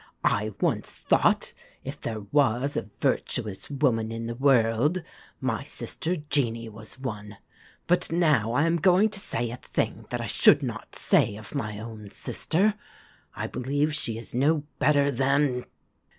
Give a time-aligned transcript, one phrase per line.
[0.25, 1.53] I once thought,
[1.83, 5.03] if there was a virtuous woman in the world,
[5.39, 7.37] my sister Jeanie was one;
[7.85, 11.53] but now I am going to say a thing that I should not say of
[11.53, 12.73] my own sister
[13.35, 15.65] I believe she is no better than